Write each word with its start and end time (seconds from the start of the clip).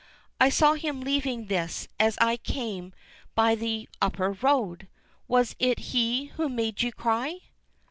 "I 0.39 0.49
saw 0.49 0.73
him 0.73 1.01
leaving 1.01 1.45
this 1.45 1.87
as 1.99 2.17
I 2.19 2.35
came 2.37 2.91
by 3.35 3.53
the 3.53 3.87
upper 4.01 4.31
road! 4.31 4.87
Was 5.27 5.55
it 5.59 5.77
he 5.91 6.31
who 6.37 6.49
made 6.49 6.81
you 6.81 6.91
cry?" 6.91 7.41